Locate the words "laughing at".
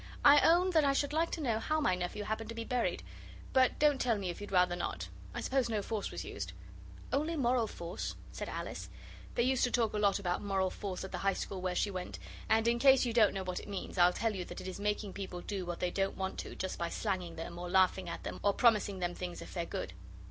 17.69-18.23